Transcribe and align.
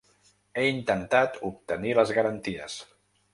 He 0.61 0.61
intentat 0.69 1.37
obtenir 1.51 1.93
les 2.01 2.15
garanties. 2.19 2.81